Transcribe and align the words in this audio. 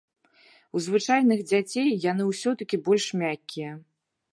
У 0.77 0.81
звычайных 0.85 1.39
дзяцей 1.51 1.89
яны 2.11 2.23
ўсё-такі 2.33 2.85
больш 2.89 3.05
мяккія. 3.25 3.71